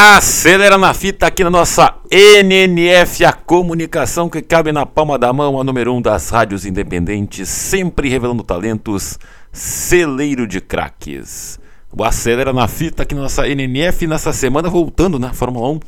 Acelera 0.00 0.78
na 0.78 0.94
fita 0.94 1.26
aqui 1.26 1.42
na 1.42 1.50
nossa 1.50 1.92
NNF, 2.08 3.24
a 3.24 3.32
comunicação 3.32 4.28
que 4.28 4.40
cabe 4.40 4.70
na 4.70 4.86
palma 4.86 5.18
da 5.18 5.32
mão, 5.32 5.60
a 5.60 5.64
número 5.64 5.92
1 5.92 5.96
um 5.96 6.00
das 6.00 6.30
rádios 6.30 6.64
independentes, 6.64 7.48
sempre 7.48 8.08
revelando 8.08 8.44
talentos, 8.44 9.18
celeiro 9.50 10.46
de 10.46 10.60
craques. 10.60 11.58
O 11.92 12.04
Acelera 12.04 12.52
na 12.52 12.68
fita 12.68 13.02
aqui 13.02 13.12
na 13.12 13.22
nossa 13.22 13.48
NNF, 13.48 14.06
nessa 14.06 14.32
semana 14.32 14.70
voltando 14.70 15.18
na 15.18 15.28
né, 15.28 15.34
Fórmula 15.34 15.68
1. 15.68 15.80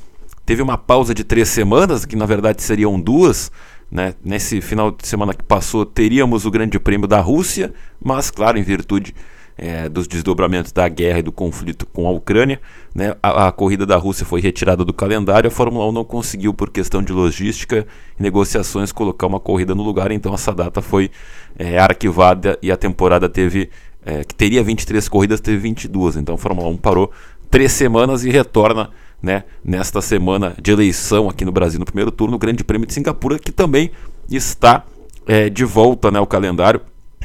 Teve 0.45 0.61
uma 0.61 0.77
pausa 0.77 1.14
de 1.14 1.22
três 1.22 1.48
semanas, 1.48 2.05
que 2.05 2.16
na 2.16 2.27
verdade 2.27 2.64
seriam 2.64 3.00
duas. 3.00 3.52
Né? 3.88 4.14
Nesse 4.24 4.61
final 4.61 4.91
de 4.91 5.06
semana 5.06 5.33
que 5.33 5.45
passou, 5.45 5.86
teríamos 5.86 6.45
o 6.45 6.50
Grande 6.50 6.80
Prêmio 6.80 7.06
da 7.06 7.20
Rússia, 7.20 7.72
mas, 8.05 8.28
claro, 8.28 8.58
em 8.58 8.64
virtude 8.64 9.14
é, 9.60 9.91
dos 9.91 10.09
desdobramentos 10.09 10.73
da 10.73 10.89
guerra 10.89 11.19
e 11.19 11.22
do 11.22 11.30
conflito 11.30 11.84
com 11.84 12.08
a 12.08 12.11
Ucrânia. 12.11 12.58
Né? 12.94 13.14
A, 13.22 13.48
a, 13.48 13.53
corrida 13.53 13.84
da 13.84 13.94
Rússia 13.97 14.25
foi 14.25 14.41
retirada 14.41 14.86
do 14.86 14.92
calendário, 14.94 15.48
a 15.48 15.50
Fórmula 15.50 15.86
1 15.91 15.92
não 15.92 16.02
conseguiu, 16.02 16.55
por 16.55 16.70
questão 16.70 17.02
de 17.02 17.12
logística 17.12 17.86
e 18.19 18.22
negociações, 18.22 18.91
colocar 18.91 19.27
uma 19.27 19.39
corrida 19.39 19.75
no 19.75 19.83
lugar, 19.83 20.11
então 20.12 20.33
essa 20.33 20.55
data 20.55 20.80
foi 20.80 21.11
é, 21.58 21.78
arquivada 21.78 22.58
e 22.62 22.72
a 22.72 22.77
temporada 22.77 23.28
teve, 23.28 23.69
é, 24.02 24.25
que 24.25 24.34
teria 24.34 24.64
23 24.64 25.06
corridas, 25.11 25.41
teve 25.41 25.58
22. 25.58 26.17
Então 26.17 26.36
a 26.36 26.39
Fórmula 26.39 26.67
1 26.69 26.78
parou 26.78 27.12
três 27.50 27.70
semanas 27.70 28.24
e 28.24 28.30
retorna 28.30 28.89
né, 29.22 29.45
nesta 29.62 30.00
semana 30.00 30.55
de 30.58 30.72
eleição 30.72 31.28
aqui 31.28 31.45
no 31.45 31.52
Brasil, 31.52 31.78
no 31.78 31.84
primeiro 31.84 32.11
turno, 32.11 32.36
o 32.36 32.39
Grande 32.39 32.64
Prêmio 32.64 32.86
de 32.86 32.95
Singapura, 32.95 33.39
que 33.39 33.52
também 33.52 33.91
está 34.30 34.86
é, 35.27 35.50
de 35.50 35.67
volta 35.67 36.11
né, 36.11 36.19
ao 36.19 36.27
calendário. 36.27 36.80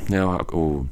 Né, 0.09 0.20
o, 0.52 0.86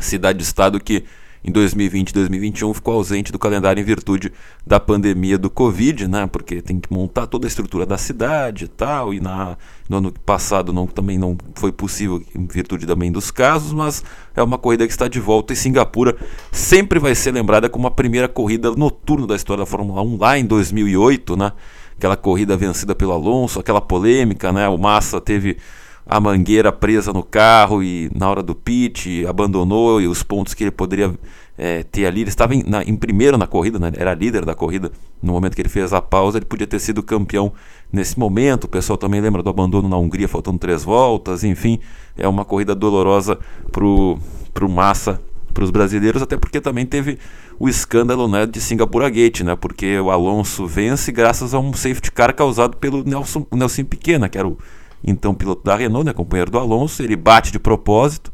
cidade-estado 0.00 0.80
que 0.80 1.04
em 1.42 1.50
2020 1.50 2.10
e 2.10 2.12
2021 2.12 2.74
ficou 2.74 2.94
ausente 2.94 3.32
do 3.32 3.38
calendário 3.38 3.80
em 3.80 3.84
virtude 3.84 4.30
da 4.66 4.78
pandemia 4.78 5.38
do 5.38 5.48
Covid, 5.48 6.06
né? 6.06 6.26
Porque 6.26 6.60
tem 6.60 6.78
que 6.78 6.92
montar 6.92 7.26
toda 7.26 7.46
a 7.46 7.48
estrutura 7.48 7.86
da 7.86 7.96
cidade 7.96 8.66
e 8.66 8.68
tal. 8.68 9.14
E 9.14 9.20
na, 9.20 9.56
no 9.88 9.96
ano 9.96 10.12
passado 10.12 10.70
não, 10.72 10.86
também 10.86 11.18
não 11.18 11.38
foi 11.54 11.72
possível 11.72 12.22
em 12.34 12.46
virtude 12.46 12.86
também 12.86 13.10
dos 13.10 13.30
casos, 13.30 13.72
mas 13.72 14.04
é 14.36 14.42
uma 14.42 14.58
corrida 14.58 14.86
que 14.86 14.92
está 14.92 15.08
de 15.08 15.18
volta. 15.18 15.54
E 15.54 15.56
Singapura 15.56 16.14
sempre 16.52 16.98
vai 16.98 17.14
ser 17.14 17.32
lembrada 17.32 17.70
como 17.70 17.86
a 17.86 17.90
primeira 17.90 18.28
corrida 18.28 18.70
noturna 18.72 19.26
da 19.26 19.36
história 19.36 19.62
da 19.62 19.66
Fórmula 19.66 20.02
1 20.02 20.18
lá 20.18 20.38
em 20.38 20.44
2008, 20.44 21.36
né? 21.36 21.52
Aquela 21.96 22.16
corrida 22.16 22.56
vencida 22.56 22.94
pelo 22.94 23.12
Alonso, 23.12 23.58
aquela 23.58 23.80
polêmica, 23.80 24.52
né? 24.52 24.68
O 24.68 24.76
Massa 24.76 25.20
teve 25.20 25.56
a 26.06 26.18
mangueira 26.20 26.72
presa 26.72 27.12
no 27.12 27.22
carro 27.22 27.82
e 27.82 28.10
na 28.14 28.28
hora 28.28 28.42
do 28.42 28.54
pit 28.54 29.24
abandonou 29.26 30.00
e 30.00 30.06
os 30.06 30.22
pontos 30.22 30.54
que 30.54 30.64
ele 30.64 30.70
poderia 30.70 31.14
é, 31.56 31.82
ter 31.82 32.06
ali. 32.06 32.22
Ele 32.22 32.30
estava 32.30 32.54
em, 32.54 32.62
na, 32.66 32.82
em, 32.82 32.96
primeiro 32.96 33.36
na 33.36 33.46
corrida, 33.46 33.78
né? 33.78 33.92
era 33.96 34.14
líder 34.14 34.44
da 34.44 34.54
corrida. 34.54 34.90
No 35.22 35.32
momento 35.32 35.54
que 35.54 35.60
ele 35.60 35.68
fez 35.68 35.92
a 35.92 36.00
pausa, 36.00 36.38
ele 36.38 36.46
podia 36.46 36.66
ter 36.66 36.78
sido 36.78 37.02
campeão 37.02 37.52
nesse 37.92 38.18
momento. 38.18 38.64
O 38.64 38.68
pessoal 38.68 38.96
também 38.96 39.20
lembra 39.20 39.42
do 39.42 39.50
abandono 39.50 39.88
na 39.88 39.96
Hungria, 39.98 40.26
faltando 40.26 40.58
três 40.58 40.82
voltas. 40.82 41.44
Enfim, 41.44 41.78
é 42.16 42.26
uma 42.26 42.44
corrida 42.44 42.74
dolorosa 42.74 43.38
para 43.70 43.84
o 43.84 44.68
Massa, 44.68 45.20
para 45.52 45.64
os 45.64 45.70
brasileiros, 45.70 46.22
até 46.22 46.36
porque 46.36 46.60
também 46.60 46.86
teve 46.86 47.18
o 47.58 47.68
escândalo 47.68 48.26
né, 48.26 48.46
de 48.46 48.58
Singapura 48.60 49.10
Gate, 49.10 49.42
né? 49.42 49.54
porque 49.54 50.00
o 50.00 50.10
Alonso 50.10 50.66
vence 50.66 51.12
graças 51.12 51.52
a 51.52 51.58
um 51.58 51.74
safety 51.74 52.10
car 52.10 52.34
causado 52.34 52.78
pelo 52.78 53.04
Nelson, 53.04 53.46
Nelson 53.52 53.84
Pequena, 53.84 54.30
que 54.30 54.38
era 54.38 54.48
o 54.48 54.56
então 55.02 55.34
piloto 55.34 55.62
da 55.64 55.76
Renault, 55.76 56.06
né, 56.06 56.12
companheiro 56.12 56.50
do 56.50 56.58
Alonso, 56.58 57.02
ele 57.02 57.16
bate 57.16 57.52
de 57.52 57.58
propósito, 57.58 58.32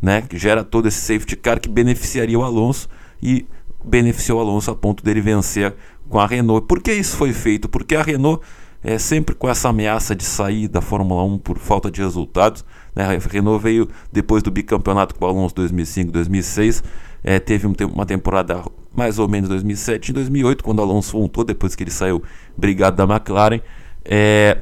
né, 0.00 0.22
que 0.22 0.38
gera 0.38 0.64
todo 0.64 0.88
esse 0.88 1.00
safety 1.00 1.36
car 1.36 1.60
que 1.60 1.68
beneficiaria 1.68 2.38
o 2.38 2.42
Alonso 2.42 2.88
e 3.22 3.46
beneficiou 3.84 4.38
o 4.38 4.42
Alonso 4.42 4.70
a 4.70 4.74
ponto 4.74 5.04
dele 5.04 5.20
vencer 5.20 5.74
com 6.08 6.18
a 6.18 6.26
Renault. 6.26 6.66
Por 6.66 6.80
que 6.80 6.92
isso 6.92 7.16
foi 7.16 7.32
feito? 7.32 7.68
Porque 7.68 7.94
a 7.94 8.02
Renault 8.02 8.42
é 8.82 8.98
sempre 8.98 9.34
com 9.34 9.48
essa 9.48 9.68
ameaça 9.68 10.14
de 10.14 10.24
sair 10.24 10.68
da 10.68 10.80
Fórmula 10.80 11.24
1 11.24 11.38
por 11.38 11.58
falta 11.58 11.90
de 11.90 12.00
resultados. 12.00 12.64
Né? 12.94 13.04
A 13.04 13.18
Renault 13.28 13.62
veio 13.62 13.88
depois 14.12 14.42
do 14.42 14.50
bicampeonato 14.50 15.14
com 15.14 15.24
o 15.24 15.28
Alonso 15.28 15.54
2005-2006, 15.56 16.82
é, 17.22 17.40
teve 17.40 17.66
uma 17.66 18.06
temporada 18.06 18.62
mais 18.94 19.18
ou 19.18 19.28
menos 19.28 19.48
2007 19.48 20.10
e 20.10 20.12
2008, 20.12 20.64
quando 20.64 20.78
o 20.78 20.82
Alonso 20.82 21.12
voltou, 21.12 21.44
depois 21.44 21.74
que 21.74 21.82
ele 21.82 21.90
saiu 21.90 22.22
brigado 22.56 22.96
da 22.96 23.12
McLaren. 23.12 23.60
É, 24.04 24.58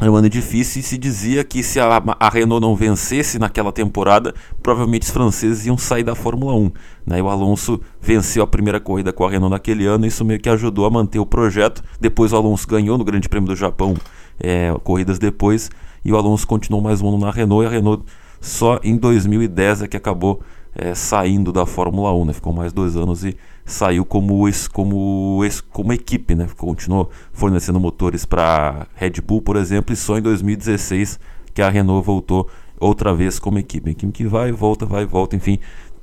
era 0.00 0.12
um 0.12 0.14
ano 0.14 0.28
difícil 0.28 0.80
e 0.80 0.82
se 0.82 0.96
dizia 0.96 1.42
que 1.42 1.60
se 1.60 1.80
a, 1.80 2.00
a, 2.20 2.28
Renault 2.28 2.64
não 2.64 2.76
vencesse 2.76 3.36
naquela 3.36 3.72
temporada, 3.72 4.32
provavelmente 4.62 5.02
os 5.02 5.10
franceses 5.10 5.66
iam 5.66 5.76
sair 5.76 6.04
da 6.04 6.14
Fórmula 6.14 6.54
1. 6.54 6.72
Né? 7.04 7.18
E 7.18 7.22
o 7.22 7.28
Alonso 7.28 7.80
venceu 8.00 8.44
a 8.44 8.46
primeira 8.46 8.78
corrida 8.78 9.12
com 9.12 9.26
a 9.26 9.30
Renault 9.30 9.50
naquele 9.50 9.86
ano, 9.86 10.04
e 10.04 10.08
isso 10.08 10.24
meio 10.24 10.38
que 10.38 10.48
ajudou 10.48 10.86
a 10.86 10.90
manter 10.90 11.18
o 11.18 11.26
projeto. 11.26 11.82
Depois 12.00 12.32
o 12.32 12.36
Alonso 12.36 12.68
ganhou 12.68 12.96
no 12.96 13.04
Grande 13.04 13.28
Prêmio 13.28 13.48
do 13.48 13.56
Japão, 13.56 13.96
é, 14.38 14.72
corridas 14.84 15.18
depois, 15.18 15.68
e 16.04 16.12
o 16.12 16.16
Alonso 16.16 16.46
continuou 16.46 16.80
mais 16.80 17.02
um 17.02 17.08
ano 17.08 17.18
na 17.18 17.32
Renault, 17.32 17.64
e 17.64 17.66
a 17.66 17.70
Renault 17.70 18.04
só 18.40 18.78
em 18.84 18.96
2010 18.96 19.82
é 19.82 19.88
que 19.88 19.96
acabou 19.96 20.40
é, 20.76 20.94
saindo 20.94 21.52
da 21.52 21.66
Fórmula 21.66 22.14
1, 22.14 22.24
né? 22.24 22.32
ficou 22.32 22.52
mais 22.52 22.72
dois 22.72 22.96
anos 22.96 23.24
e 23.24 23.36
saiu 23.68 24.04
como, 24.04 24.44
como, 24.72 25.40
como 25.70 25.92
equipe, 25.92 26.34
né? 26.34 26.48
continuou 26.56 27.10
fornecendo 27.32 27.78
motores 27.78 28.24
para 28.24 28.86
Red 28.94 29.20
Bull, 29.24 29.42
por 29.42 29.56
exemplo, 29.56 29.92
e 29.92 29.96
só 29.96 30.18
em 30.18 30.22
2016 30.22 31.20
que 31.52 31.60
a 31.60 31.68
Renault 31.68 32.04
voltou 32.04 32.48
outra 32.80 33.14
vez 33.14 33.38
como 33.38 33.58
equipe. 33.58 33.90
Equipe 33.90 34.10
que 34.10 34.26
vai, 34.26 34.50
volta, 34.52 34.86
vai, 34.86 35.04
volta, 35.04 35.36
enfim. 35.36 35.58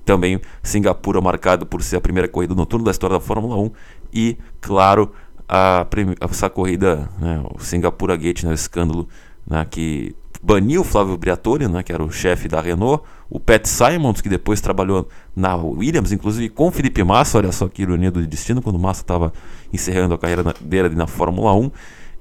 Também 0.06 0.40
Singapura 0.62 1.20
marcado 1.20 1.66
por 1.66 1.82
ser 1.82 1.96
a 1.96 2.02
primeira 2.02 2.28
corrida 2.28 2.54
noturna 2.54 2.86
da 2.86 2.92
história 2.92 3.16
da 3.16 3.20
Fórmula 3.20 3.58
1 3.58 3.72
e, 4.14 4.38
claro, 4.62 5.12
a, 5.50 5.88
essa 6.22 6.50
corrida, 6.50 7.10
né, 7.20 7.44
o 7.52 7.60
Singapura 7.60 8.16
Gate, 8.16 8.44
né, 8.44 8.52
o 8.52 8.54
escândalo 8.54 9.08
né, 9.48 9.66
que 9.68 10.16
baniu 10.46 10.82
o 10.82 10.84
Flávio 10.84 11.18
Briatore, 11.18 11.68
né, 11.68 11.82
que 11.82 11.92
era 11.92 12.04
o 12.04 12.12
chefe 12.12 12.48
da 12.48 12.62
Renault, 12.62 13.04
o 13.28 13.40
Pat 13.40 13.66
Simons, 13.66 14.22
que 14.22 14.30
depois 14.30 14.62
trabalhou 14.62 15.10
na 15.36 15.56
Williams, 15.56 16.12
inclusive 16.12 16.50
com 16.50 16.72
Felipe 16.72 17.04
Massa, 17.04 17.40
olha 17.40 17.52
só 17.52 17.68
que 17.68 17.82
ironia 17.82 18.12
do 18.12 18.26
destino, 18.28 18.62
quando 18.62 18.78
Massa 18.78 19.02
estava 19.02 19.34
encerrando 19.74 20.14
a 20.14 20.20
carreira 20.20 20.54
dele 20.62 20.90
na 20.90 21.08
Fórmula 21.08 21.52
1, 21.56 21.72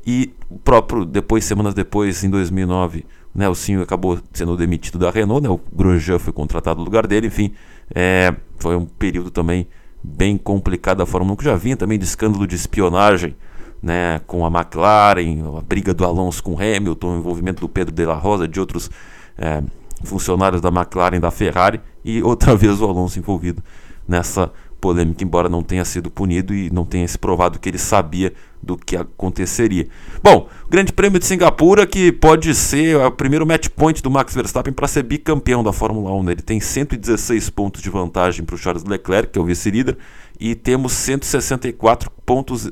e 0.07 0.33
o 0.49 0.57
próprio, 0.59 1.05
depois, 1.05 1.45
semanas 1.45 1.75
depois, 1.75 2.25
em 2.25 2.31
2009, 2.31 3.05
né, 3.35 3.47
o 3.47 3.55
Sinho 3.55 3.83
acabou 3.83 4.19
sendo 4.33 4.57
demitido 4.57 4.99
da 4.99 5.11
Renault, 5.11 5.43
né, 5.43 5.51
o 5.51 5.61
Grosjean 5.71 6.19
foi 6.19 6.33
contratado 6.33 6.79
no 6.79 6.85
lugar 6.85 7.07
dele, 7.07 7.27
enfim, 7.27 7.53
é, 7.95 8.35
foi 8.57 8.75
um 8.75 8.87
período 8.87 9.31
também 9.31 9.67
bem 10.03 10.39
complicado 10.39 10.99
da 10.99 11.07
Fórmula 11.07 11.35
1, 11.35 11.37
que 11.37 11.45
já 11.45 11.57
vinha 11.57 11.77
também 11.77 11.99
de 11.99 12.07
escândalo 12.07 12.47
de 12.47 12.57
espionagem, 12.57 13.37
né, 13.85 14.23
com 14.27 14.47
a 14.47 14.49
McLaren, 14.49 15.59
a 15.59 15.61
briga 15.61 15.93
do 15.93 16.07
Alonso 16.07 16.43
com 16.43 16.55
Hamilton, 16.55 17.17
o 17.17 17.19
envolvimento 17.19 17.61
do 17.61 17.69
Pedro 17.69 17.95
de 17.95 18.07
la 18.07 18.15
Rosa, 18.15 18.49
de 18.49 18.59
outros 18.59 18.91
é, 19.37 19.63
funcionários 20.03 20.63
da 20.63 20.71
McLaren, 20.71 21.21
da 21.21 21.31
Ferrari, 21.31 21.83
e 22.03 22.23
outra 22.23 22.57
vez 22.57 22.81
o 22.81 22.87
Alonso 22.87 23.19
envolvido 23.19 23.63
nessa 24.09 24.51
polêmica, 24.81 25.23
embora 25.23 25.51
não 25.51 25.63
tenha 25.63 25.85
sido 25.85 26.11
punido 26.11 26.55
e 26.55 26.71
não 26.71 26.85
tenha 26.85 27.07
se 27.07 27.19
provado 27.19 27.59
que 27.59 27.69
ele 27.69 27.79
sabia 27.79 28.33
do 28.63 28.77
que 28.77 28.97
aconteceria. 28.97 29.87
Bom, 30.23 30.49
o 30.65 30.69
Grande 30.71 30.93
Prêmio 30.93 31.19
de 31.19 31.27
Singapura 31.27 31.87
que 31.87 32.11
pode 32.11 32.55
ser 32.55 32.97
o 32.97 33.11
primeiro 33.11 33.47
match 33.47 33.69
point 33.69 34.03
do 34.03 34.11
Max 34.11 34.35
Verstappen 34.35 34.73
para 34.73 34.89
ser 34.89 35.03
bicampeão 35.03 35.63
da 35.63 35.73
Fórmula 35.73 36.11
1. 36.15 36.23
Né? 36.23 36.33
Ele 36.33 36.43
tem 36.43 36.59
116 36.59 37.51
pontos 37.51 37.83
de 37.83 37.91
vantagem 37.91 38.45
para 38.45 38.55
o 38.55 38.59
Charles 38.59 38.85
Leclerc, 38.85 39.33
que 39.33 39.39
é 39.39 39.43
o 39.43 39.45
vice-líder, 39.45 39.99
e 40.41 40.55
temos 40.55 40.93
164 40.93 42.11
pontos 42.25 42.71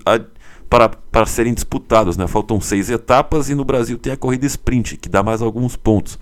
para, 0.73 0.89
para 0.89 1.27
serem 1.27 1.53
disputados. 1.53 2.17
Né? 2.17 2.27
Faltam 2.27 2.59
seis 2.59 2.89
etapas 2.89 3.51
e 3.51 3.55
no 3.55 3.63
Brasil 3.63 3.99
tem 3.99 4.11
a 4.11 4.17
corrida 4.17 4.47
sprint, 4.47 4.97
que 4.97 5.07
dá 5.07 5.23
mais 5.23 5.43
alguns 5.43 5.77
pontos. 5.77 6.19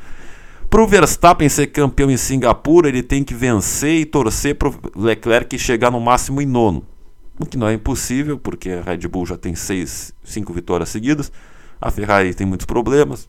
Para 0.68 0.82
o 0.82 0.88
Verstappen 0.88 1.48
ser 1.48 1.68
campeão 1.68 2.10
em 2.10 2.16
Singapura, 2.16 2.88
ele 2.88 3.02
tem 3.02 3.22
que 3.22 3.32
vencer 3.32 4.00
e 4.00 4.04
torcer 4.04 4.56
para 4.56 4.68
o 4.68 4.74
Leclerc 4.96 5.56
chegar 5.56 5.92
no 5.92 6.00
máximo 6.00 6.42
em 6.42 6.46
nono. 6.46 6.84
O 7.38 7.46
que 7.46 7.56
não 7.56 7.68
é 7.68 7.74
impossível, 7.74 8.38
porque 8.38 8.70
a 8.70 8.82
Red 8.82 9.06
Bull 9.06 9.24
já 9.24 9.36
tem 9.36 9.54
seis, 9.54 10.12
cinco 10.24 10.52
vitórias 10.52 10.88
seguidas. 10.88 11.30
A 11.80 11.90
Ferrari 11.92 12.34
tem 12.34 12.46
muitos 12.46 12.66
problemas. 12.66 13.28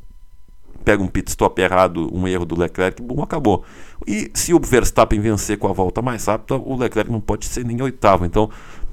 Pega 0.83 1.03
um 1.03 1.07
pit 1.07 1.29
stop 1.29 1.61
errado, 1.61 2.09
um 2.11 2.27
erro 2.27 2.45
do 2.45 2.59
Leclerc, 2.59 2.99
bom, 3.01 3.21
acabou. 3.21 3.63
E 4.07 4.31
se 4.33 4.53
o 4.53 4.59
Verstappen 4.59 5.19
vencer 5.19 5.59
com 5.59 5.67
a 5.67 5.73
volta 5.73 6.01
mais 6.01 6.25
rápida, 6.25 6.55
o 6.55 6.75
Leclerc 6.75 7.11
não 7.11 7.21
pode 7.21 7.45
ser 7.45 7.63
nem 7.63 7.79
oitavo. 7.81 8.25
Então, 8.25 8.49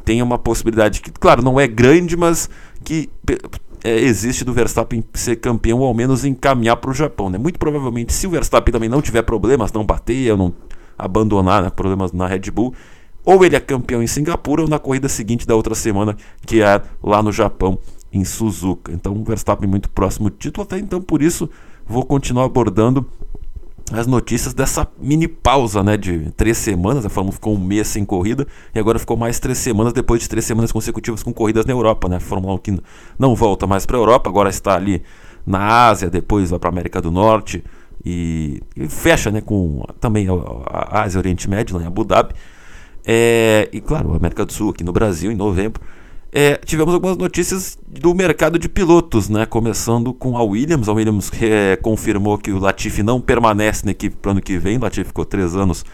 tem 0.08 0.22
uma 0.22 0.38
possibilidade 0.38 1.02
que, 1.02 1.10
claro, 1.10 1.42
não 1.42 1.60
é 1.60 1.66
grande, 1.66 2.16
mas 2.16 2.48
que 2.82 3.10
é, 3.84 3.94
existe 4.00 4.42
do 4.42 4.54
Verstappen 4.54 5.04
ser 5.12 5.36
campeão 5.36 5.80
ou 5.80 5.86
ao 5.86 5.92
menos 5.92 6.24
encaminhar 6.24 6.76
para 6.78 6.90
o 6.90 6.94
Japão. 6.94 7.28
Né? 7.28 7.36
Muito 7.36 7.58
provavelmente, 7.58 8.14
se 8.14 8.26
o 8.26 8.30
Verstappen 8.30 8.72
também 8.72 8.88
não 8.88 9.02
tiver 9.02 9.20
problemas, 9.20 9.70
não 9.70 9.84
bater, 9.84 10.34
não 10.34 10.54
abandonar 10.96 11.62
né, 11.62 11.68
problemas 11.68 12.10
na 12.10 12.26
Red 12.26 12.50
Bull, 12.50 12.72
ou 13.22 13.44
ele 13.44 13.54
é 13.54 13.60
campeão 13.60 14.02
em 14.02 14.06
Singapura 14.06 14.62
ou 14.62 14.68
na 14.68 14.78
corrida 14.78 15.10
seguinte 15.10 15.46
da 15.46 15.54
outra 15.54 15.74
semana, 15.74 16.16
que 16.46 16.62
é 16.62 16.80
lá 17.02 17.22
no 17.22 17.30
Japão, 17.30 17.78
em 18.10 18.24
Suzuka. 18.24 18.90
Então, 18.90 19.12
o 19.12 19.22
Verstappen 19.22 19.68
muito 19.68 19.90
próximo 19.90 20.30
do 20.30 20.36
título, 20.36 20.62
até 20.62 20.78
então 20.78 21.02
por 21.02 21.20
isso 21.20 21.50
vou 21.86 22.02
continuar 22.02 22.46
abordando 22.46 23.04
as 23.92 24.06
notícias 24.06 24.52
dessa 24.52 24.86
mini 24.98 25.26
pausa 25.26 25.82
né, 25.82 25.96
de 25.96 26.30
três 26.32 26.58
semanas. 26.58 27.06
A 27.06 27.08
Fórmula 27.08 27.32
ficou 27.32 27.54
um 27.54 27.58
mês 27.58 27.88
sem 27.88 28.04
corrida 28.04 28.46
e 28.74 28.78
agora 28.78 28.98
ficou 28.98 29.16
mais 29.16 29.38
três 29.38 29.58
semanas 29.58 29.92
depois 29.92 30.20
de 30.22 30.28
três 30.28 30.44
semanas 30.44 30.72
consecutivas 30.72 31.22
com 31.22 31.32
corridas 31.32 31.64
na 31.64 31.72
Europa. 31.72 32.08
Né? 32.08 32.16
A 32.16 32.20
Fórmula 32.20 32.54
1 32.54 32.58
que 32.58 32.80
não 33.18 33.34
volta 33.34 33.66
mais 33.66 33.86
para 33.86 33.96
a 33.96 34.00
Europa, 34.00 34.28
agora 34.28 34.50
está 34.50 34.74
ali 34.74 35.02
na 35.46 35.88
Ásia, 35.88 36.10
depois 36.10 36.50
vai 36.50 36.58
para 36.58 36.68
a 36.68 36.72
América 36.72 37.00
do 37.00 37.10
Norte 37.10 37.64
e, 38.04 38.62
e, 38.76 38.88
fecha 38.88 39.30
né, 39.30 39.40
com 39.40 39.82
também 40.00 40.28
a, 40.28 40.32
a 40.66 41.02
Ásia 41.02 41.18
Oriente 41.18 41.48
Médio, 41.48 41.76
lá 41.76 41.82
em 41.82 41.86
Abu 41.86 42.04
Dhabi. 42.04 42.34
É, 43.06 43.68
e 43.72 43.80
claro, 43.80 44.12
a 44.12 44.16
América 44.16 44.44
do 44.44 44.52
Sul 44.52 44.70
aqui 44.70 44.84
no 44.84 44.92
Brasil 44.92 45.32
em 45.32 45.34
novembro. 45.34 45.80
É, 46.30 46.56
tivemos 46.56 46.92
algumas 46.92 47.16
notícias 47.16 47.78
do 47.86 48.14
mercado 48.14 48.58
de 48.58 48.68
pilotos, 48.68 49.30
né? 49.30 49.46
Começando 49.46 50.12
com 50.12 50.36
a 50.36 50.42
Williams. 50.42 50.88
A 50.88 50.92
Williams 50.92 51.30
é, 51.40 51.76
confirmou 51.76 52.36
que 52.36 52.52
o 52.52 52.58
Latifi 52.58 53.02
não 53.02 53.20
permanece 53.20 53.84
na 53.86 53.92
equipe 53.92 54.14
para 54.16 54.28
o 54.28 54.32
ano 54.32 54.42
que 54.42 54.58
vem. 54.58 54.76
O 54.76 54.80
Latifi 54.82 55.06
ficou 55.06 55.24
três 55.24 55.56
anos 55.56 55.84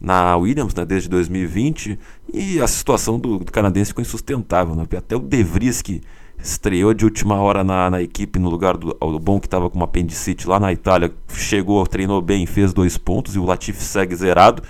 na 0.00 0.36
Williams, 0.36 0.74
né, 0.74 0.84
desde 0.84 1.08
2020, 1.08 1.98
e 2.32 2.60
a 2.60 2.66
situação 2.66 3.18
do, 3.18 3.38
do 3.38 3.50
canadense 3.50 3.88
ficou 3.88 4.02
insustentável. 4.02 4.74
Né? 4.74 4.86
Até 4.96 5.16
o 5.16 5.20
De 5.20 5.42
Vries, 5.42 5.80
que 5.80 6.02
estreou 6.36 6.92
de 6.92 7.04
última 7.04 7.36
hora 7.36 7.64
na, 7.64 7.88
na 7.88 8.02
equipe, 8.02 8.38
no 8.38 8.50
lugar 8.50 8.76
do, 8.76 8.92
do 8.92 9.18
Bom, 9.18 9.40
que 9.40 9.46
estava 9.46 9.70
com 9.70 9.76
uma 9.76 9.86
apendicite 9.86 10.48
lá 10.48 10.60
na 10.60 10.72
Itália, 10.72 11.12
chegou, 11.32 11.86
treinou 11.86 12.20
bem, 12.20 12.44
fez 12.44 12.74
dois 12.74 12.98
pontos, 12.98 13.36
e 13.36 13.38
o 13.38 13.44
Latifi 13.44 13.82
segue 13.82 14.14
zerado 14.14 14.62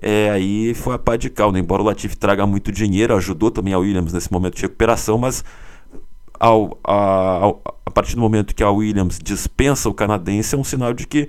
é, 0.00 0.30
aí 0.30 0.74
foi 0.74 0.94
a 0.94 0.98
pá 0.98 1.16
de 1.16 1.30
cal, 1.30 1.50
né? 1.50 1.58
embora 1.58 1.82
o 1.82 1.84
Latifi 1.84 2.16
traga 2.16 2.46
muito 2.46 2.70
dinheiro, 2.70 3.14
ajudou 3.16 3.50
também 3.50 3.72
a 3.72 3.78
Williams 3.78 4.12
nesse 4.12 4.30
momento 4.32 4.56
de 4.56 4.62
recuperação, 4.62 5.16
mas 5.16 5.44
ao, 6.38 6.78
a, 6.84 7.54
a 7.86 7.90
partir 7.90 8.14
do 8.14 8.20
momento 8.20 8.54
que 8.54 8.62
a 8.62 8.70
Williams 8.70 9.18
dispensa 9.18 9.88
o 9.88 9.94
canadense, 9.94 10.54
é 10.54 10.58
um 10.58 10.64
sinal 10.64 10.92
de 10.92 11.06
que 11.06 11.28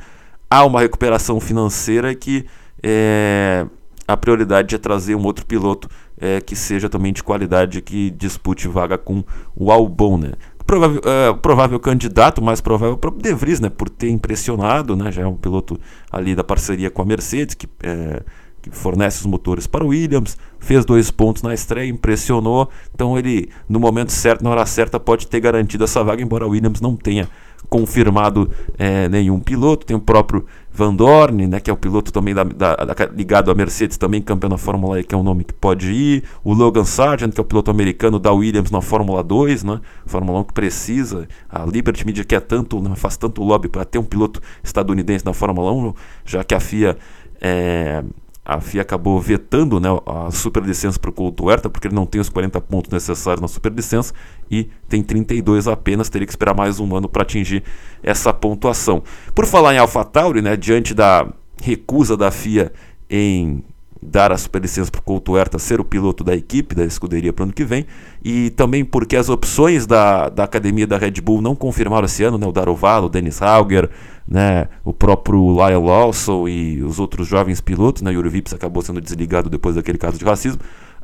há 0.50 0.66
uma 0.66 0.82
recuperação 0.82 1.40
financeira 1.40 2.14
que 2.14 2.46
é, 2.84 3.66
a 4.08 4.16
prioridade 4.18 4.76
é 4.76 4.78
trazer 4.78 5.16
um 5.16 5.24
outro 5.24 5.46
piloto 5.46 5.90
é, 6.20 6.42
que 6.42 6.56
seja 6.56 6.90
também 6.90 7.14
de 7.14 7.24
qualidade, 7.24 7.82
que 7.82 8.10
dispute 8.12 8.68
vaga 8.68 8.98
com 8.98 9.24
o 9.56 9.72
Albon. 9.72 10.18
Né? 10.18 10.32
Provável, 10.66 11.02
é, 11.06 11.34
provável 11.34 11.80
candidato, 11.80 12.42
mais 12.42 12.60
provável, 12.60 12.96
o 12.96 12.98
próprio 12.98 13.24
De 13.24 13.34
Vries, 13.34 13.60
né, 13.60 13.70
por 13.70 13.90
ter 13.90 14.10
impressionado, 14.10 14.96
né, 14.96 15.12
já 15.12 15.22
é 15.22 15.28
um 15.28 15.36
piloto 15.36 15.80
ali 16.12 16.36
da 16.36 16.44
parceria 16.44 16.90
com 16.90 17.02
a 17.02 17.06
Mercedes, 17.06 17.56
que 17.56 17.68
é, 17.84 18.22
que 18.62 18.70
fornece 18.70 19.20
os 19.20 19.26
motores 19.26 19.68
para 19.68 19.84
o 19.84 19.90
Williams, 19.90 20.38
fez 20.60 20.86
dois 20.86 21.12
pontos 21.12 21.42
na 21.42 21.54
estreia, 21.54 21.90
impressionou. 21.90 22.70
Então 22.94 23.18
ele, 23.18 23.50
no 23.68 23.80
momento 23.80 24.12
certo, 24.12 24.44
na 24.44 24.50
hora 24.50 24.66
certa, 24.66 25.00
pode 25.00 25.28
ter 25.28 25.40
garantido 25.40 25.84
essa 25.84 26.04
vaga, 26.04 26.22
embora 26.22 26.46
o 26.46 26.50
Williams 26.50 26.82
não 26.82 26.96
tenha 26.96 27.30
confirmado 27.70 28.50
é, 28.78 29.10
nenhum 29.10 29.40
piloto. 29.40 29.86
Tem 29.86 29.96
o 29.96 30.00
próprio 30.00 30.46
Van 30.72 30.94
Dorn, 30.94 31.48
né, 31.48 31.60
que 31.60 31.70
é 31.70 31.74
o 31.74 31.78
piloto 31.78 32.12
também 32.12 32.34
da, 32.34 32.44
da, 32.44 32.76
da, 32.76 33.06
ligado 33.08 33.50
à 33.50 33.56
Mercedes, 33.56 33.98
também 33.98 34.22
campeão 34.22 34.50
da 34.50 34.58
Fórmula 34.58 35.00
E, 35.00 35.04
que 35.04 35.16
é 35.16 35.18
um 35.18 35.24
nome 35.24 35.44
que 35.44 35.54
pode 35.54 35.92
ir. 35.92 36.24
O 36.44 36.54
Logan 36.54 36.86
Sargent, 36.86 37.34
que 37.34 37.40
é 37.40 37.44
o 37.44 37.46
piloto 37.46 37.72
americano 37.72 38.20
da 38.20 38.32
Williams 38.32 38.70
na 38.70 38.82
Fórmula 38.82 39.24
2, 39.24 39.64
né, 39.64 39.82
Fórmula 40.06 40.40
1 40.42 40.44
que 40.46 40.54
precisa. 40.54 41.28
A 41.50 41.66
Liberty 41.66 42.06
Media 42.06 42.24
quer 42.24 42.42
tanto, 42.42 42.80
né, 42.80 42.96
faz 42.96 43.18
tanto 43.18 43.44
lobby 43.44 43.68
para 43.68 43.84
ter 43.86 43.98
um 43.98 44.04
piloto 44.04 44.42
estadunidense 44.64 45.26
na 45.26 45.34
Fórmula 45.34 45.72
1, 45.72 45.94
já 46.26 46.44
que 46.44 46.54
a 46.54 46.60
FIA 46.60 46.98
é, 47.42 48.04
a 48.50 48.62
FIA 48.62 48.82
acabou 48.82 49.20
vetando 49.20 49.78
né, 49.78 49.90
a 50.06 50.32
superlicença 50.32 50.98
para 50.98 51.10
o 51.10 51.14
Couto 51.14 51.44
Huerta, 51.44 51.70
porque 51.70 51.90
ele 51.90 51.96
não 51.96 52.06
tem 52.06 52.22
os 52.22 52.30
40 52.30 52.62
pontos 52.62 52.90
necessários 52.90 53.42
na 53.42 53.48
superlicença 53.50 54.14
e 54.50 54.70
tem 54.88 55.04
32 55.04 55.68
apenas, 55.68 56.08
teria 56.08 56.26
que 56.26 56.32
esperar 56.32 56.56
mais 56.56 56.80
um 56.80 56.96
ano 56.96 57.10
para 57.10 57.24
atingir 57.24 57.62
essa 58.02 58.32
pontuação. 58.32 59.04
Por 59.36 59.46
falar 59.46 59.76
em 59.76 59.80
AlphaTauri, 59.80 60.42
né, 60.42 60.56
diante 60.56 60.94
da 60.94 61.28
recusa 61.62 62.16
da 62.16 62.32
FIA 62.32 62.72
em 63.10 63.62
dar 64.08 64.32
a 64.32 64.38
superlicença 64.38 64.90
para 64.90 65.00
o 65.00 65.04
Couto 65.04 65.34
Huerta 65.34 65.60
ser 65.60 65.80
o 65.80 65.84
piloto 65.84 66.24
da 66.24 66.36
equipe, 66.36 66.74
da 66.74 66.86
escuderia 66.86 67.34
para 67.34 67.44
o 67.44 67.46
ano 67.46 67.54
que 67.54 67.64
vem, 67.64 67.86
e 68.24 68.50
também 68.52 68.84
porque 68.84 69.16
as 69.16 69.30
opções 69.30 69.86
da, 69.86 70.30
da 70.30 70.44
academia 70.44 70.88
da 70.88 70.98
Red 70.98 71.22
Bull 71.22 71.42
não 71.42 71.56
confirmaram 71.56 72.06
esse 72.06 72.24
ano, 72.24 72.38
né, 72.38 72.48
o 72.48 72.52
Darovalo, 72.52 73.08
o 73.08 73.10
Dennis 73.10 73.42
Hauger, 73.42 73.90
né, 74.28 74.68
o 74.84 74.94
próprio 74.94 75.52
Lyle 75.52 75.86
Lawson 75.86 76.48
e 76.48 76.82
os 76.82 77.00
outros 77.00 77.28
jovens 77.28 77.62
pilotos, 77.62 78.02
né, 78.02 78.12
Yuri 78.12 78.30
Vips 78.30 78.54
acabou 78.54 78.82
sendo 78.82 79.02
desligado 79.02 79.50
depois 79.50 79.76
daquele 79.76 79.98
caso 79.98 80.18
de 80.18 80.26
racismo, 80.26 80.60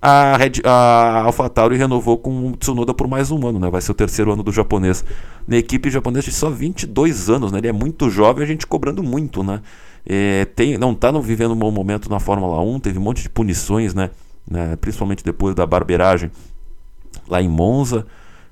a, 0.06 0.36
Red, 0.36 0.62
a 0.66 1.32
renovou 1.78 2.18
com 2.18 2.50
o 2.50 2.58
Tsunoda 2.58 2.94
por 2.94 3.08
mais 3.08 3.32
um 3.32 3.48
ano, 3.48 3.58
né? 3.58 3.70
Vai 3.70 3.80
ser 3.80 3.94
o 3.94 3.96
terceiro 3.96 4.34
ano 4.34 4.44
do 4.44 4.52
japonês 4.52 5.06
na 5.48 5.56
equipe 5.56 5.90
japonesa 5.90 6.26
de 6.26 6.34
só 6.34 6.50
22 6.50 7.30
anos, 7.30 7.54
né? 7.54 7.60
Ele 7.60 7.70
é 7.70 7.72
muito 7.72 8.10
jovem, 8.10 8.44
a 8.44 8.46
gente 8.46 8.68
cobrando 8.68 9.02
muito, 9.02 9.42
né? 9.42 9.62
É, 10.06 10.44
tem, 10.44 10.78
não 10.78 10.92
está 10.92 11.10
vivendo 11.12 11.54
um 11.54 11.56
bom 11.56 11.72
momento 11.72 12.10
na 12.10 12.20
Fórmula 12.20 12.60
1, 12.62 12.82
teve 12.82 13.00
um 13.00 13.02
monte 13.02 13.24
de 13.24 13.30
punições, 13.30 13.94
né? 13.94 14.10
né 14.46 14.76
principalmente 14.76 15.24
depois 15.24 15.56
da 15.56 15.66
barbeiragem 15.66 16.30
lá 17.26 17.42
em 17.42 17.48
Monza, 17.48 18.06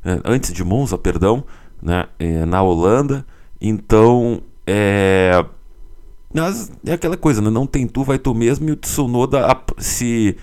é, 0.06 0.21
antes 0.24 0.53
de 0.53 0.63
Monza, 0.63 0.98
perdão, 0.98 1.44
né? 1.83 2.06
É, 2.18 2.45
na 2.45 2.63
Holanda. 2.63 3.25
Então, 3.59 4.42
é, 4.65 5.44
mas 6.33 6.71
é 6.86 6.94
aquela 6.94 7.18
coisa, 7.18 7.42
né? 7.42 7.50
não 7.50 7.68
tem 7.68 7.86
tu, 7.86 8.06
vai 8.06 8.18
tu 8.18 8.33
mesmo, 8.33 8.69
e 8.69 8.71
o 8.71 8.77
Tsunoda 8.77 9.45
se 9.77 10.38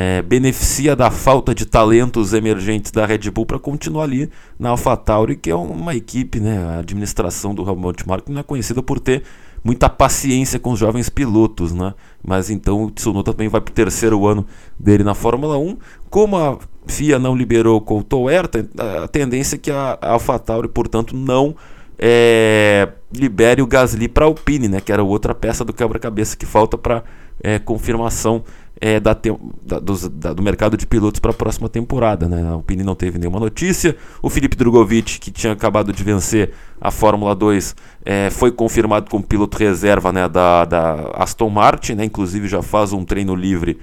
é, 0.00 0.22
beneficia 0.22 0.94
da 0.94 1.10
falta 1.10 1.52
de 1.52 1.66
talentos 1.66 2.32
emergentes 2.32 2.92
da 2.92 3.04
Red 3.04 3.28
Bull 3.32 3.44
para 3.44 3.58
continuar 3.58 4.04
ali 4.04 4.30
na 4.56 4.68
AlphaTauri, 4.68 5.34
que 5.34 5.50
é 5.50 5.56
uma 5.56 5.92
equipe, 5.92 6.38
né? 6.38 6.56
a 6.56 6.78
administração 6.78 7.52
do 7.52 7.68
Helmut 7.68 8.06
Marko 8.06 8.30
não 8.30 8.38
é 8.38 8.44
conhecida 8.44 8.80
por 8.80 9.00
ter 9.00 9.24
muita 9.64 9.88
paciência 9.88 10.56
com 10.60 10.70
os 10.70 10.78
jovens 10.78 11.08
pilotos, 11.08 11.72
né? 11.72 11.94
Mas 12.24 12.48
então 12.48 12.84
o 12.84 12.90
Tsunoda 12.92 13.32
também 13.32 13.48
vai 13.48 13.60
para 13.60 13.72
o 13.72 13.74
terceiro 13.74 14.24
ano 14.24 14.46
dele 14.78 15.02
na 15.02 15.14
Fórmula 15.14 15.58
1. 15.58 15.76
Como 16.08 16.36
a 16.36 16.56
FIA 16.86 17.18
não 17.18 17.34
liberou 17.34 17.80
Couto 17.80 18.20
Huerta, 18.20 18.68
a 19.02 19.08
tendência 19.08 19.56
é 19.56 19.58
que 19.58 19.72
a 19.72 19.98
AlphaTauri, 20.00 20.68
portanto, 20.68 21.16
não 21.16 21.56
é, 21.98 22.88
libere 23.12 23.62
o 23.62 23.66
Gasly 23.66 24.06
para 24.06 24.26
a 24.26 24.28
Alpine, 24.28 24.68
né? 24.68 24.80
Que 24.80 24.92
era 24.92 25.02
outra 25.02 25.34
peça 25.34 25.64
do 25.64 25.72
quebra-cabeça 25.72 26.36
que 26.36 26.46
falta 26.46 26.78
para 26.78 27.02
é, 27.42 27.58
confirmação 27.58 28.44
é, 28.80 29.00
da, 29.00 29.16
da, 29.62 29.78
dos, 29.78 30.08
da, 30.08 30.32
do 30.32 30.42
mercado 30.42 30.76
de 30.76 30.86
pilotos 30.86 31.20
para 31.20 31.30
a 31.30 31.34
próxima 31.34 31.68
temporada. 31.68 32.28
Né? 32.28 32.42
A 32.42 32.52
Alpine 32.52 32.84
não 32.84 32.94
teve 32.94 33.18
nenhuma 33.18 33.40
notícia. 33.40 33.96
O 34.22 34.30
Felipe 34.30 34.56
Drogovic, 34.56 35.18
que 35.18 35.30
tinha 35.30 35.52
acabado 35.52 35.92
de 35.92 36.02
vencer 36.04 36.52
a 36.80 36.90
Fórmula 36.90 37.34
2, 37.34 37.74
é, 38.04 38.30
foi 38.30 38.52
confirmado 38.52 39.10
como 39.10 39.24
piloto 39.24 39.58
reserva 39.58 40.12
né, 40.12 40.28
da, 40.28 40.64
da 40.64 41.10
Aston 41.14 41.50
Martin, 41.50 41.94
né? 41.94 42.04
inclusive 42.04 42.46
já 42.46 42.62
faz 42.62 42.92
um 42.92 43.04
treino 43.04 43.34
livre 43.34 43.78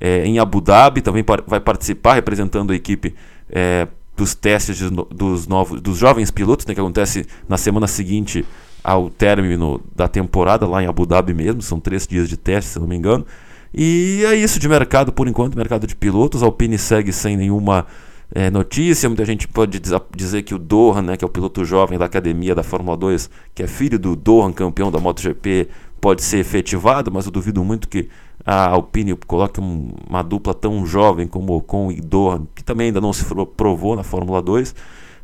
é, 0.00 0.24
em 0.24 0.38
Abu 0.38 0.60
Dhabi, 0.60 1.02
também 1.02 1.22
par 1.22 1.42
vai 1.46 1.60
participar 1.60 2.14
representando 2.14 2.72
a 2.72 2.74
equipe 2.74 3.14
é, 3.50 3.86
dos 4.16 4.34
testes 4.34 4.76
de, 4.76 4.90
dos, 4.90 5.46
novos, 5.46 5.80
dos 5.80 5.98
jovens 5.98 6.30
pilotos, 6.30 6.66
né, 6.66 6.74
que 6.74 6.80
acontece 6.80 7.26
na 7.48 7.56
semana 7.56 7.86
seguinte 7.86 8.44
ao 8.82 9.10
término 9.10 9.80
da 9.94 10.08
temporada, 10.08 10.66
lá 10.66 10.82
em 10.82 10.86
Abu 10.86 11.04
Dhabi 11.04 11.34
mesmo, 11.34 11.60
são 11.60 11.78
três 11.78 12.06
dias 12.06 12.28
de 12.28 12.36
teste, 12.36 12.72
se 12.72 12.78
não 12.78 12.86
me 12.86 12.96
engano. 12.96 13.26
E 13.72 14.22
é 14.26 14.34
isso 14.34 14.58
de 14.58 14.68
mercado 14.68 15.12
por 15.12 15.28
enquanto, 15.28 15.56
mercado 15.56 15.86
de 15.86 15.94
pilotos. 15.94 16.42
A 16.42 16.46
Alpine 16.46 16.78
segue 16.78 17.12
sem 17.12 17.36
nenhuma 17.36 17.86
é, 18.34 18.50
notícia. 18.50 19.08
Muita 19.08 19.24
gente 19.24 19.46
pode 19.46 19.80
dizer 20.14 20.42
que 20.42 20.54
o 20.54 20.58
Dohan, 20.58 21.02
né, 21.02 21.16
que 21.16 21.24
é 21.24 21.26
o 21.26 21.30
piloto 21.30 21.64
jovem 21.64 21.98
da 21.98 22.04
academia 22.04 22.54
da 22.54 22.62
Fórmula 22.62 22.96
2, 22.96 23.30
que 23.54 23.62
é 23.62 23.66
filho 23.66 23.98
do 23.98 24.16
Dohan, 24.16 24.52
campeão 24.52 24.90
da 24.90 24.98
MotoGP, 24.98 25.68
pode 26.00 26.22
ser 26.22 26.38
efetivado, 26.38 27.12
mas 27.12 27.26
eu 27.26 27.32
duvido 27.32 27.62
muito 27.62 27.88
que 27.88 28.08
a 28.44 28.68
Alpine 28.68 29.14
coloque 29.26 29.60
um, 29.60 29.92
uma 30.08 30.22
dupla 30.22 30.54
tão 30.54 30.84
jovem 30.86 31.26
como 31.26 31.54
Ocon 31.54 31.92
e 31.92 32.00
Dohan, 32.00 32.46
que 32.54 32.64
também 32.64 32.86
ainda 32.86 33.00
não 33.00 33.12
se 33.12 33.24
provou 33.56 33.94
na 33.94 34.02
Fórmula 34.02 34.40
2. 34.40 34.74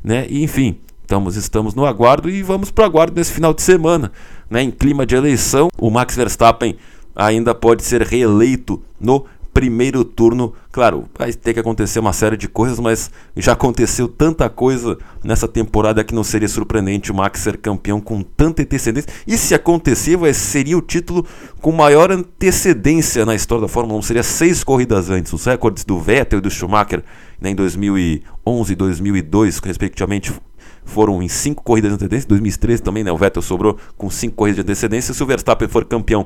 Né? 0.05 0.27
E, 0.29 0.43
enfim, 0.43 0.79
estamos, 1.01 1.37
estamos 1.37 1.75
no 1.75 1.87
aguardo 1.87 2.29
e 2.29 2.43
vamos 2.43 2.71
para 2.71 2.83
o 2.83 2.87
aguardo 2.87 3.17
nesse 3.17 3.33
final 3.33 3.55
de 3.55 3.63
semana. 3.63 4.13
Né? 4.51 4.63
Em 4.63 4.71
clima 4.71 5.07
de 5.07 5.17
eleição, 5.17 5.69
o 5.79 5.91
Max 5.91 6.15
Verstappen 6.15 6.77
ainda 7.17 7.55
pode 7.55 7.83
ser 7.83 8.03
reeleito 8.03 8.83
no 9.01 9.25
primeiro 9.57 10.05
turno. 10.05 10.53
Claro, 10.71 11.09
vai 11.19 11.33
ter 11.33 11.55
que 11.55 11.61
acontecer 11.61 11.99
uma 11.99 12.13
série 12.13 12.37
de 12.37 12.47
coisas, 12.47 12.79
mas 12.79 13.11
já 13.35 13.53
aconteceu 13.53 14.07
tanta 14.07 14.51
coisa 14.51 14.99
nessa 15.25 15.49
temporada 15.49 16.05
que 16.05 16.15
não 16.15 16.23
seria 16.23 16.47
surpreendente 16.47 17.11
o 17.11 17.15
Max 17.15 17.41
ser 17.41 17.57
campeão 17.57 17.99
com 17.99 18.21
tanta 18.21 18.61
antecedência. 18.61 19.11
E 19.27 19.39
se 19.39 19.55
acontecer, 19.55 20.19
vai, 20.19 20.35
seria 20.35 20.77
o 20.77 20.83
título 20.83 21.25
com 21.63 21.73
maior 21.73 22.13
antecedência 22.13 23.25
na 23.25 23.35
história 23.35 23.63
da 23.63 23.69
Fórmula 23.69 23.99
1. 24.01 24.03
Seria 24.03 24.23
seis 24.23 24.63
corridas 24.63 25.09
antes. 25.09 25.33
Os 25.33 25.47
recordes 25.47 25.87
do 25.87 25.99
Vettel 25.99 26.41
e 26.41 26.43
do 26.43 26.51
Schumacher 26.51 27.03
né, 27.41 27.49
em 27.49 27.55
2011 27.55 28.73
e 28.73 28.77
2002, 28.77 29.59
respectivamente, 29.61 30.35
foram 30.87 31.23
em 31.23 31.29
cinco 31.29 31.63
corridas 31.63 31.91
de 31.91 31.95
antecedência. 31.97 32.29
2013 32.29 32.83
também, 32.83 33.05
né? 33.05 33.13
O 33.13 33.17
Vettel 33.19 33.43
sobrou 33.43 33.77
com 33.99 34.09
cinco 34.09 34.37
corridas 34.37 34.57
de 34.57 34.63
antecedência. 34.63 35.13
Se 35.13 35.23
o 35.23 35.27
Verstappen 35.27 35.69
for 35.69 35.85
campeão 35.85 36.25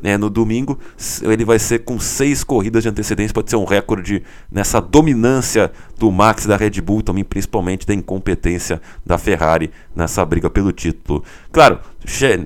né, 0.00 0.16
no 0.16 0.28
domingo, 0.28 0.78
ele 1.22 1.44
vai 1.44 1.58
ser 1.58 1.80
com 1.80 1.98
seis 1.98 2.44
corridas 2.44 2.82
de 2.82 2.88
antecedência. 2.88 3.32
Pode 3.32 3.50
ser 3.50 3.56
um 3.56 3.64
recorde 3.64 4.22
nessa 4.50 4.80
dominância 4.80 5.72
do 5.98 6.10
Max 6.10 6.46
da 6.46 6.56
Red 6.56 6.80
Bull, 6.82 7.02
também 7.02 7.24
principalmente 7.24 7.86
da 7.86 7.94
incompetência 7.94 8.80
da 9.04 9.16
Ferrari 9.16 9.70
nessa 9.96 10.24
briga 10.24 10.50
pelo 10.50 10.72
título. 10.72 11.24
Claro, 11.50 11.80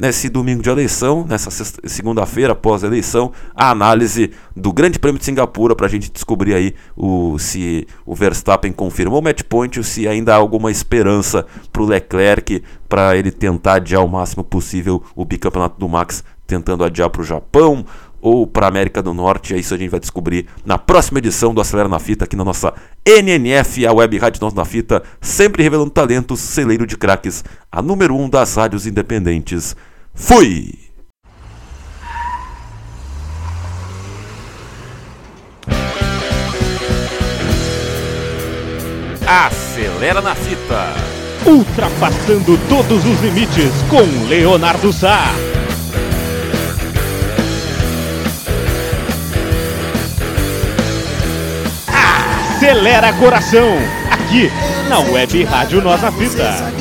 nesse 0.01 0.29
domingo 0.29 0.63
de 0.63 0.71
eleição, 0.71 1.25
nessa 1.27 1.51
segunda-feira 1.85 2.53
após 2.53 2.85
a 2.85 2.87
eleição, 2.87 3.33
a 3.55 3.71
análise 3.71 4.31
do 4.55 4.73
Grande 4.73 4.99
Prêmio 4.99 5.19
de 5.19 5.25
Singapura 5.25 5.75
para 5.75 5.87
a 5.87 5.89
gente 5.89 6.11
descobrir 6.11 6.55
aí 6.55 6.75
o, 6.97 7.39
se 7.39 7.87
o 8.05 8.15
Verstappen 8.15 8.73
confirmou 8.73 9.21
o 9.21 9.23
match 9.23 9.43
point 9.49 9.79
ou 9.79 9.85
se 9.85 10.07
ainda 10.07 10.35
há 10.35 10.37
alguma 10.37 10.71
esperança 10.71 11.47
para 11.73 11.83
o 11.83 11.87
Leclerc 11.87 12.63
para 12.89 13.17
ele 13.17 13.31
tentar 13.31 13.75
adiar 13.75 14.05
o 14.05 14.09
máximo 14.09 14.45
possível 14.45 15.03
o 15.15 15.25
bicampeonato 15.25 15.79
do 15.79 15.89
Max, 15.89 16.23
tentando 16.47 16.85
adiar 16.85 17.11
para 17.11 17.23
o 17.23 17.25
Japão 17.25 17.85
ou 18.27 18.45
para 18.45 18.67
a 18.67 18.69
América 18.69 19.01
do 19.01 19.15
Norte. 19.15 19.55
É 19.55 19.57
isso 19.57 19.73
a 19.73 19.79
gente 19.79 19.89
vai 19.89 20.01
descobrir 20.01 20.47
na 20.65 20.77
próxima 20.77 21.21
edição 21.21 21.55
do 21.55 21.61
Acelera 21.61 21.89
na 21.89 22.01
Fita, 22.01 22.25
aqui 22.25 22.35
na 22.35 22.45
nossa 22.45 22.75
NNF, 23.05 23.87
a 23.87 23.93
Web 23.93 24.19
Rádio 24.19 24.41
Nós 24.43 24.53
na 24.53 24.65
Fita, 24.65 25.01
sempre 25.21 25.63
revelando 25.63 25.91
talentos, 25.91 26.41
celeiro 26.41 26.85
de 26.89 26.97
craques, 26.97 27.45
a 27.71 27.81
número 27.81 28.17
1 28.17 28.25
um 28.25 28.29
das 28.29 28.57
rádios 28.57 28.85
independentes. 28.85 29.77
Fui! 30.13 30.75
Acelera 39.25 40.21
na 40.21 40.35
Fita. 40.35 40.89
Ultrapassando 41.47 42.59
todos 42.69 43.07
os 43.07 43.21
limites 43.21 43.71
com 43.89 44.29
Leonardo 44.29 44.93
Sá. 44.93 45.33
Acelera 52.67 53.13
Coração, 53.13 53.79
aqui 54.11 54.51
na 54.89 54.99
Web 54.99 55.45
Rádio 55.45 55.81
Nós 55.81 56.03
na 56.03 56.11
Fita. 56.11 56.76